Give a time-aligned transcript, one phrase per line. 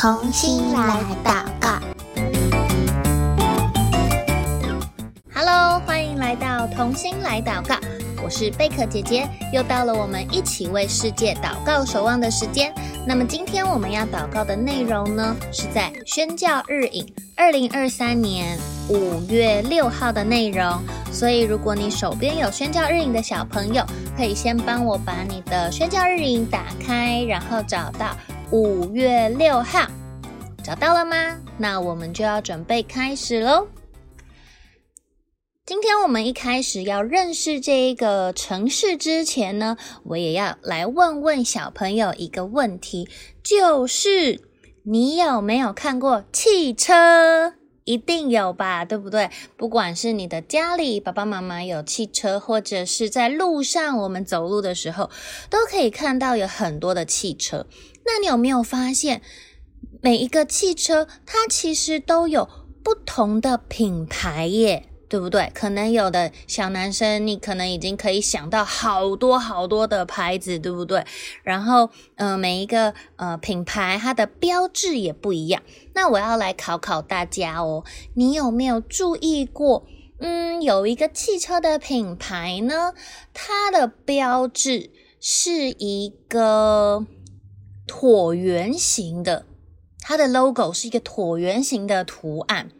[0.00, 1.78] 同心来祷告。
[5.34, 7.76] Hello，欢迎来到童心来祷告。
[8.24, 12.72] 我是贝壳姐姐，又到了我们一起为世界祷告守望的时间。
[13.06, 17.06] 那么今天我们要祷告的内容呢，是在宣教日影
[17.36, 20.82] 二零二三年五月六号的内容。
[21.12, 23.84] 所以，如果你手边有宣教日影的小朋友，
[24.16, 28.16] 可以先帮我把你的宣教日影打开，然后找到
[28.52, 29.86] 五月六号，
[30.64, 31.38] 找到了吗？
[31.56, 33.68] 那我们就要准备开始喽。
[35.64, 43.08] 今天我们一开始要认识这一个城市之前呢，我也要来问问小朋友一个问题，
[43.44, 44.40] 就是
[44.82, 47.54] 你有没有看过汽车？
[47.90, 49.28] 一定有吧，对不对？
[49.56, 55.10] 不管是你的家里爸爸妈妈有汽车，或者是在路上我们走路的时候，
[55.48, 57.66] 都可以看到有很多的汽车。
[58.06, 59.22] 那你有没有发现，
[60.00, 62.48] 每一个汽车它其实都有
[62.84, 64.89] 不同的品牌耶？
[65.10, 65.50] 对不对？
[65.52, 71.04] 可能有的小男生，你可能已经可以想到好多好多的牌子，对不对？
[71.42, 75.64] 然后，嗯、呃，每一个呃品牌它的标志也不一样。
[75.94, 79.84] 那我要来考考大家哦，你有没有注意过？
[80.20, 82.94] 嗯，有一个汽车的品牌呢，
[83.34, 87.04] 它的标志是一个
[87.88, 89.44] 椭圆形的，
[90.00, 92.70] 它的 logo 是一个椭圆形的图案。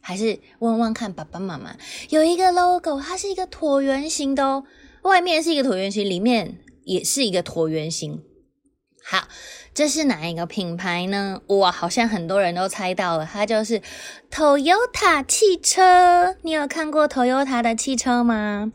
[0.00, 1.76] 还是问问看爸爸妈妈，
[2.08, 4.64] 有一个 logo，它是一个椭圆形的哦，
[5.02, 8.22] 外面是一个椭圆形，里面也是一个椭圆形。
[9.02, 9.28] 好，
[9.74, 11.40] 这是哪一个品牌呢？
[11.46, 13.80] 哇，好像很多人都猜到了，它就是
[14.30, 16.36] Toyota 汽车。
[16.42, 18.72] 你有看过 Toyota 的汽车吗？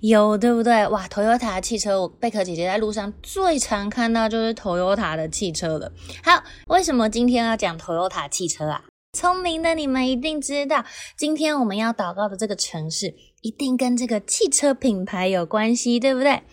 [0.00, 0.86] 有，对不对？
[0.88, 5.92] 哇，Toyota 汽车，我贝壳姐姐在路上最常看到就是 Toyota 的汽车了。
[6.24, 8.84] 好，为什么今天要讲 Toyota 汽车啊？
[9.18, 10.84] 聪明的你们一定知道，
[11.16, 16.44] 今天我们要祷告的这个城市一定跟这个汽车品牌有关系，对不对？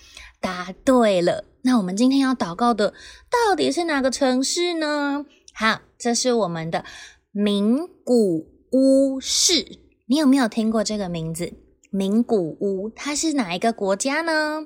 [0.41, 1.45] 答对了。
[1.61, 2.95] 那我们今天要祷告的
[3.29, 5.27] 到底是哪个城市呢？
[5.53, 6.83] 好，这是我们的
[7.31, 9.77] 名古屋市。
[10.07, 11.53] 你有没有听过这个名字？
[11.91, 14.65] 名古屋，它是哪一个国家呢？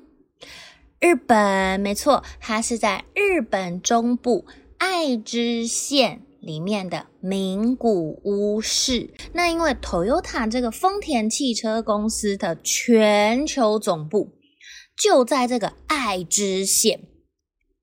[1.00, 4.46] 日本，没错，它是在日本中部
[4.78, 6.22] 爱知县。
[6.40, 14.32] 里面的名古屋市，那因为 Toyota 这个丰田汽车公司的全球总部
[14.96, 17.08] 就在这个爱知县，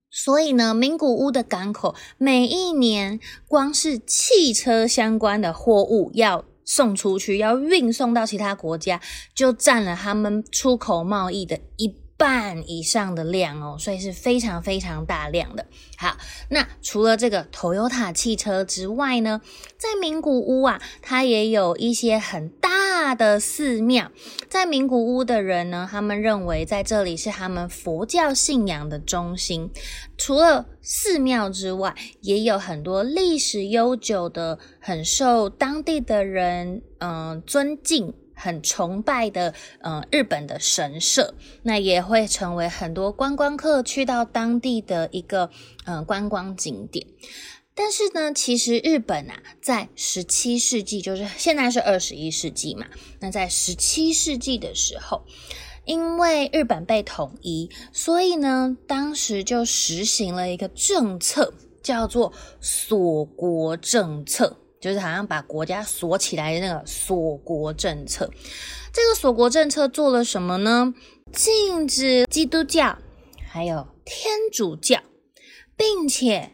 [0.09, 8.99] 所以呢，名古屋的港口每一年光是汽车相关的货物要送出去，要运送到其他国家，
[9.35, 15.65] 就占了他们出口贸易的一半以上的量哦，所以是非常非常大量的。
[15.97, 16.17] 好，
[16.49, 19.41] 那除了这个 Toyota 汽车之外呢，
[19.77, 24.11] 在名古屋啊，它也有一些很大的寺庙。
[24.49, 29.69] 在名古屋的人呢，他们认为在这里是他们佛教信仰的中心。
[30.17, 38.13] 除了寺庙之外，也有很多历史悠久的、很受当地的人嗯、尊敬。
[38.37, 41.33] 很崇拜的，嗯、日本的神社，
[41.63, 45.49] 那也会成为很多观光客去到当地的一个，
[45.85, 47.05] 嗯、观光景点。
[47.73, 52.87] 但是呢，其实日本啊，在十七世纪，就是现在是二十一世纪嘛，
[53.19, 55.25] 那在十七世纪的时候，
[55.85, 61.53] 因为日本被统一，所以呢，当时就实行了一个政策，
[61.83, 64.57] 叫做锁国政策。
[64.79, 68.29] 就是好像把国家锁起来的那个锁国政策。
[68.93, 70.93] 这个锁国政策做了什么呢？
[71.31, 72.97] 禁止基督教，
[73.49, 74.99] 还有天主教，
[75.75, 76.51] 并且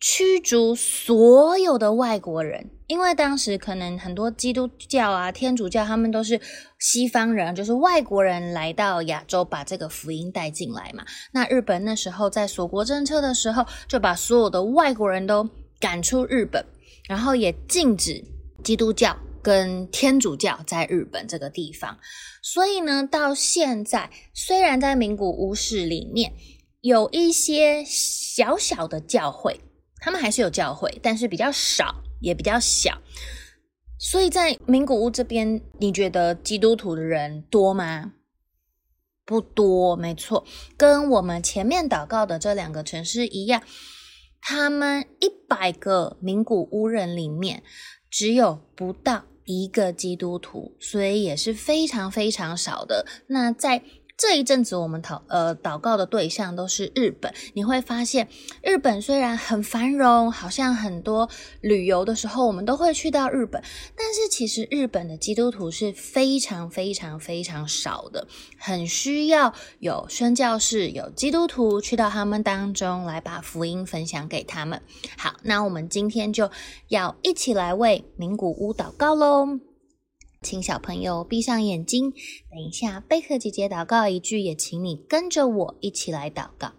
[0.00, 2.70] 驱逐所有的外国人。
[2.86, 6.40] 因为当时可能很多基督教啊、天主教，他们都是
[6.78, 11.04] 西方人，就是外国人来到亚洲，把这个福音带进来嘛。
[11.32, 15.46] 那日本那时候在锁国政策的时候，就把所有的外国人都
[15.78, 16.64] 赶出日本。
[17.08, 18.22] 然后也禁止
[18.62, 21.98] 基督教跟天主教在日本这个地方，
[22.42, 26.34] 所以呢，到现在虽然在名古屋市里面
[26.82, 29.60] 有一些小小的教会，
[30.00, 32.98] 他们还是有教会，但是比较少，也比较小。
[33.98, 38.12] 所以在名古屋这边，你觉得基督徒的人多吗？
[39.24, 40.44] 不多，没错，
[40.76, 43.62] 跟我们前面祷告的这两个城市一样。
[44.50, 47.62] 他们一百个名古屋人里面，
[48.08, 53.04] 只有不到一个基督徒，所以也是非常非常少的。
[53.26, 53.82] 那在
[54.18, 57.32] 这一阵子我们祷呃祷告的对象都是日本。
[57.54, 58.28] 你会发现，
[58.62, 61.30] 日本虽然很繁荣，好像很多
[61.60, 63.62] 旅游的时候我们都会去到日本，
[63.96, 68.26] 但是其实日本的基督徒是非常非常非常少的，
[68.58, 74.82] 很需要有宣教士、有基督徒去到他们当中来把福音分享给他们。
[75.16, 76.50] 好，那我们今天就
[76.88, 79.67] 要一起来为名古屋祷告喽。
[80.40, 82.12] 请小朋友闭上眼睛，
[82.48, 86.74] 等一下贝克姐姐祷告一句，也请你跟着我一起来祷告。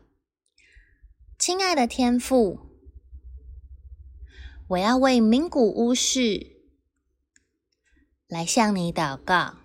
[1.38, 2.60] 亲爱的天父，
[4.70, 6.56] 我要为名古屋市
[8.28, 9.58] 来向你祷告，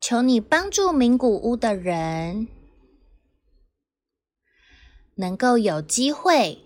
[0.00, 2.46] 求你帮助名古屋的人
[5.16, 6.58] 能够有机会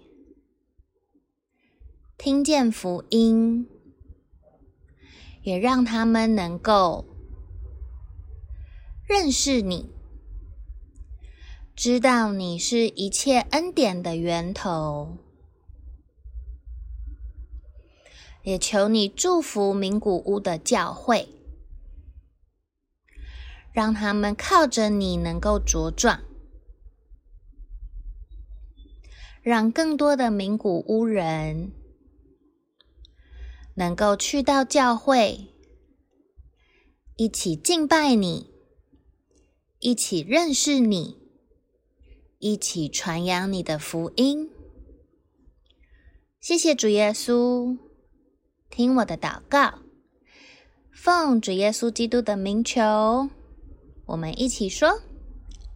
[2.18, 3.68] 听见福音。
[5.42, 7.04] 也让他们能够
[9.08, 9.90] 认识你，
[11.74, 15.18] 知道你是一切恩典的源头。
[18.44, 21.28] 也求你祝福名古屋的教会，
[23.72, 26.20] 让他们靠着你能够茁壮，
[29.42, 31.70] 让更多的名古屋人。
[33.74, 35.48] 能够去到教会，
[37.16, 38.50] 一起敬拜你，
[39.78, 41.16] 一起认识你，
[42.38, 44.50] 一起传扬你的福音。
[46.40, 47.78] 谢谢主耶稣，
[48.68, 49.78] 听我的祷告，
[50.92, 53.30] 奉主耶稣基督的名求，
[54.06, 55.00] 我们一起说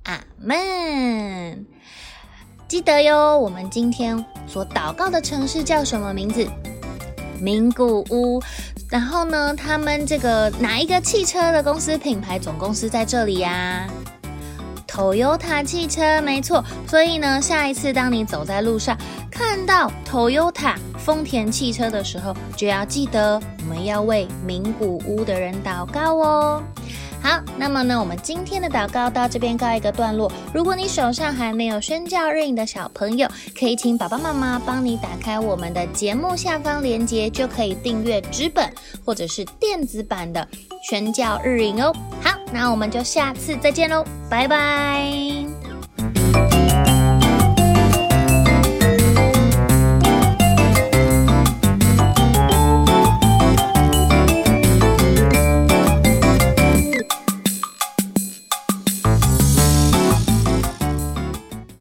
[0.03, 1.67] 阿门。
[2.69, 6.47] 记得哟，我们今天所祷告的城市叫什么名字？
[7.41, 8.43] 名古屋，
[8.91, 13.87] 然后呢，他们这个哪一个汽车的公司品牌总公司在这里呀
[14.89, 16.65] ？Toyota 汽车，没错。
[16.89, 18.97] 所以呢，下一次当你走在路上
[19.31, 26.63] 看到 Toyota 丰田汽车的时候，就要记得我们要为名古屋的人祷告哦。
[27.27, 30.31] 好，那么呢，我们今天的祷告到这边告一个段落。
[30.55, 33.29] 如果你手上还没有宣教日影的小朋友，
[33.59, 38.73] 可以请爸爸妈妈帮你打开我们的节目下方链接，就可以订阅纸本
[39.05, 40.47] 或者是电子版的
[40.89, 41.93] 宣教日影哦。
[42.23, 45.56] 好，那我们就下次再见喽，拜拜。